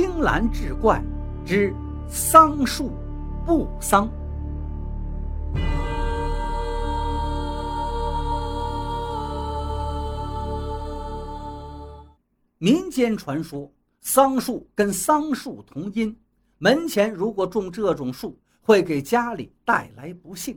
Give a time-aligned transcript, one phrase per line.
[0.00, 1.02] 青蓝志怪
[1.44, 1.74] 之
[2.08, 2.92] 桑树
[3.44, 4.08] 不桑。
[12.58, 13.68] 民间传说，
[14.00, 16.16] 桑树跟桑树同音，
[16.58, 20.56] 门前如果种这种树，会给家里带来不幸。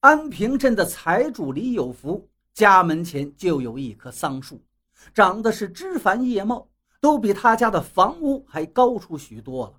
[0.00, 4.62] 安平镇的财主李有福家门前就有一棵桑树，
[5.12, 6.66] 长得是枝繁叶茂，
[7.04, 9.74] 都比他家的房屋还高出许多了。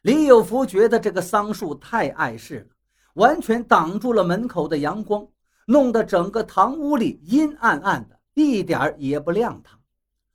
[0.00, 2.74] 李有福觉得这个桑树太碍事了，
[3.16, 5.28] 完全挡住了门口的阳光，
[5.66, 9.78] 弄得整个堂屋里阴暗暗的，一点也不亮堂。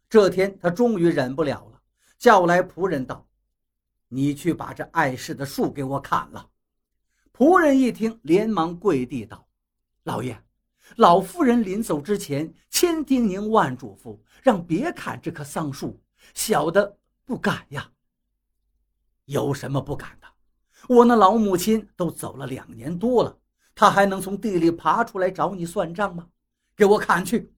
[0.08, 1.82] 这天，他终于忍不了了，
[2.20, 3.28] 叫来仆人道
[4.08, 6.48] ：“你去把这碍事的树给我砍了。”
[7.36, 9.48] 仆人一听，连忙跪地道
[10.06, 10.40] ：“老爷，
[10.98, 16.00] 老夫人临走之前千叮咛万嘱咐，让别砍这棵桑树。
[16.34, 17.92] 小的不敢呀。
[19.26, 20.28] 有什么不敢的？
[20.90, 23.40] 我那老母亲都走了两年多了，
[23.74, 26.28] 她还能从地里爬出来找你算账吗？
[26.76, 27.54] 给我砍去！”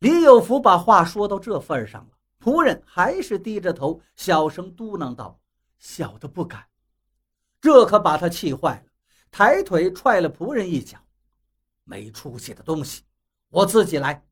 [0.00, 5.38] 李有福把话说到这份上了，仆人还是低着头，小声嘟囔道
[5.78, 6.66] ：“小的不敢。”
[7.60, 8.90] 这可把他气坏了，
[9.30, 10.98] 抬腿踹了仆人一脚
[11.84, 13.02] ：“没出息的东西，
[13.50, 14.24] 我自己来。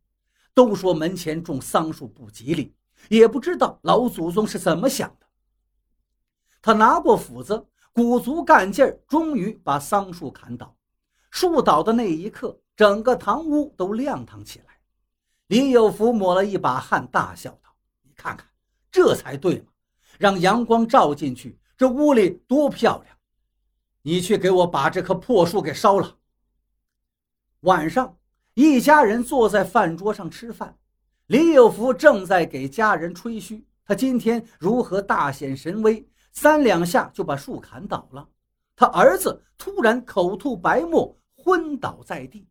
[0.55, 2.75] 都说门前种桑树不吉利，
[3.09, 5.27] 也不知道老祖宗是怎么想的。”
[6.61, 10.77] 他拿过斧子，鼓足干劲儿，终于把桑树砍倒。
[11.31, 14.79] 树倒的那一刻，整个堂屋都亮堂起来。
[15.47, 18.47] 李有福抹了一把汗，大笑道：“你看看，
[18.91, 19.67] 这才对嘛！
[20.19, 23.17] 让阳光照进去，这屋里多漂亮。”
[24.03, 26.17] 你去给我把这棵破树给烧了。
[27.61, 28.17] 晚上，
[28.55, 30.79] 一家人坐在饭桌上吃饭，
[31.29, 38.27] 李有福正在给家人吹嘘他今天如何大显神威，三两下就把树砍倒了。
[38.75, 42.49] 他儿子突然口吐白沫，昏倒在地，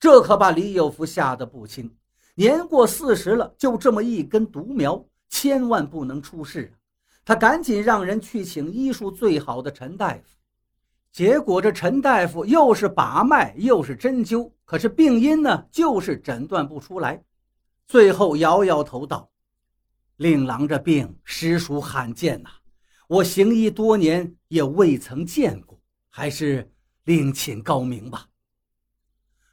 [0.00, 1.94] 这可把李有福吓得不轻。
[2.34, 6.80] 年过四十了，就这么一根独苗，千万不能出事啊！
[7.26, 10.22] 他赶紧让人去请医术最好的陈大夫。
[11.12, 17.22] 结果这陈大夫又是把脉又是针灸，可是病因呢就是诊断不出来。
[17.86, 19.30] 最后摇摇头道
[20.16, 22.50] ：“令郎这病实属罕见呐，
[23.08, 25.78] 我行医多年也未曾见过，
[26.08, 26.72] 还是
[27.04, 28.26] 另请高明吧。”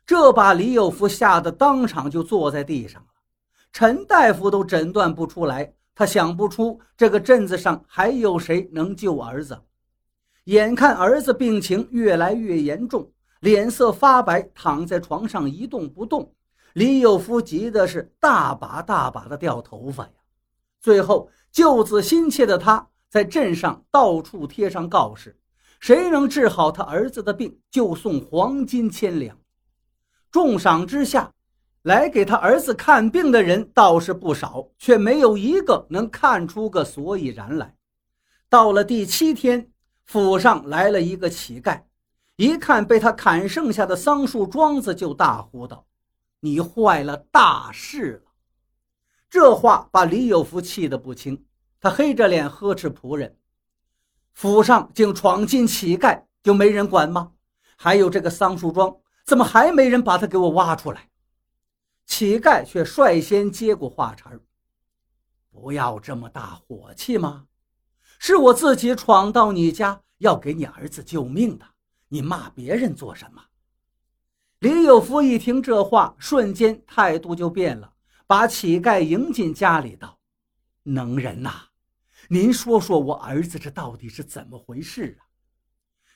[0.06, 3.08] 这把李有福吓得当场就坐在地上了。
[3.72, 9.62] 陈大夫都诊断不出来，他想不出这个镇子上还有谁能救儿子。
[10.46, 13.10] 眼看儿子病情越来越严重，
[13.42, 16.34] 脸色发白，躺在床上一动不动。
[16.74, 20.12] 李有福急的是大把大把的掉头发呀。
[20.80, 25.38] 最后救子心切的他，在镇上到处贴上告示：
[25.80, 29.38] 谁能治好他儿子的病，就送黄金千两。
[30.32, 31.32] 重赏之下，
[31.84, 37.76] 来给他儿子看病的人倒是不少，却没有一个能看出个所以然来。
[38.50, 39.68] 到了第七天。
[40.04, 41.84] 府上来了一个乞丐，
[42.36, 45.86] 一看被他砍剩下的桑树桩子，就大呼道
[46.42, 48.32] ：“你坏了大事了！”
[49.32, 51.46] 这话把李有福气得不轻，
[51.80, 53.38] 他黑着脸呵斥仆人
[54.34, 57.32] ：“府上竟闯进乞丐，就没人管吗？
[57.78, 61.10] 还有这个桑树桩，怎么还没人把它给我挖出来？”
[62.06, 64.32] 乞丐却率先接过话茬
[65.50, 67.48] 不要这么大火气吗？”
[68.20, 71.66] 是我自己闯到你家，要给你儿子救命的。
[72.10, 73.42] 你骂别人做什么？
[74.62, 77.92] 李有福一听这话，瞬间态度就变了，
[78.28, 80.20] 把乞丐迎进家里，道
[80.84, 81.70] ：“能人呐，
[82.30, 85.26] 您说说我儿子这到底是怎么回事啊？”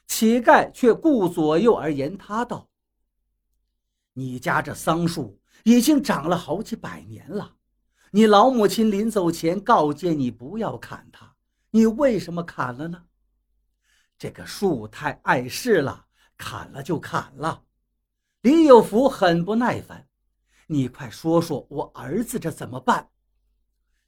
[0.06, 2.70] 乞丐却顾左右而言他道
[4.14, 7.56] ：“你家这桑树已经长了好几百年了，
[8.12, 11.34] 你老母亲临走前告诫你不要砍它。”
[11.74, 13.06] 你为什么砍了呢？
[14.20, 16.06] 这个树太碍事了，
[16.38, 17.64] 砍了就砍了。
[18.46, 20.08] 李有福很不耐烦，
[20.68, 23.10] 你快说说我儿子这怎么办？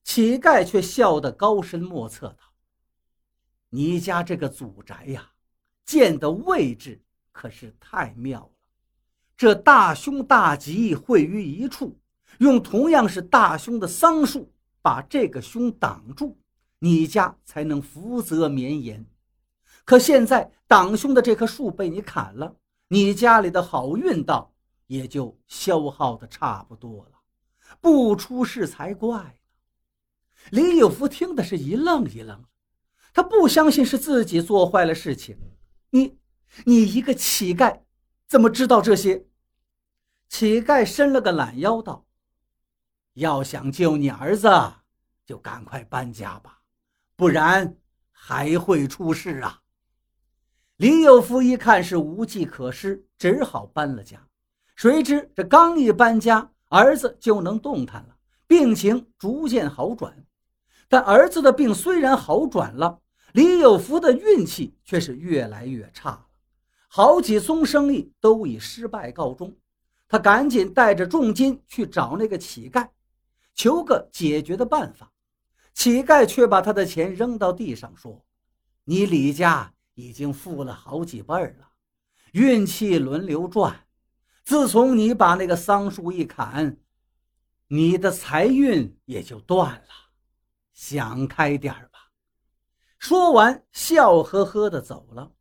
[0.04, 2.54] 乞丐却笑得高深莫测道
[3.72, 5.32] ：“你家这个祖宅呀，
[5.86, 7.02] 建的位置
[7.32, 8.52] 可是太妙了。
[9.36, 12.00] 这大凶大吉汇于一处，
[12.38, 16.38] 用同样是大凶的桑树把这个凶挡住。”
[16.78, 19.04] 你家才能福泽绵延，
[19.84, 22.56] 可现在挡凶的这棵树被你砍了，
[22.90, 24.54] 你家里的好运道
[24.88, 27.20] 也就消耗的差不多了，
[27.82, 29.32] 不出事才怪呢。
[30.52, 32.46] 李有福听的是一愣一愣，
[33.14, 35.38] 他不相信是自己做坏了事情。
[35.90, 36.18] 你，
[36.66, 37.82] 你一个乞丐，
[38.28, 39.26] 怎么知道这些？
[40.30, 42.06] 乞丐伸了个懒腰，道
[43.16, 44.50] ：“要想救你儿子，
[45.26, 46.62] 就赶快搬家吧，
[47.16, 47.78] 不然
[48.12, 49.64] 还会出事啊！”
[50.78, 54.28] 李有福一看是无计可施，只好搬了家。
[54.76, 58.16] 谁知这刚一搬家，儿子就能动弹了，
[58.46, 60.24] 病情逐渐好转。
[60.88, 63.00] 但儿子的病虽然好转了，
[63.34, 66.28] 李有福的运气却是越来越差了，
[66.88, 69.58] 好几宗生意都以失败告终。
[70.08, 72.88] 他赶紧带着重金去找那个乞丐，
[73.56, 75.12] 求个解决的办法。
[75.74, 78.24] 乞丐却把他的钱扔到地上，说
[78.86, 81.72] ：“你李家已经富了好几辈了，
[82.34, 83.88] 运气轮流转。
[84.46, 86.78] 自从你把那个桑树一砍，
[87.68, 89.90] 你的财运也就断了。
[90.72, 92.12] 想开点吧。”
[93.00, 95.32] 说完，笑呵呵的走了。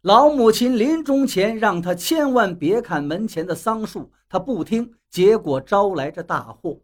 [0.00, 6.80] 老母亲临终前让他千万别砍门前的桑树，他不听，结果招来这大祸。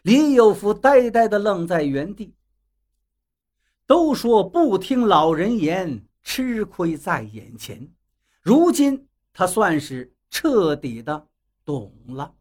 [0.00, 2.34] 李有福呆呆的愣在原地。
[3.86, 7.90] 都说不听老人言，吃亏在眼前。
[8.42, 11.28] 如今他算是彻底的
[11.64, 12.34] 懂了。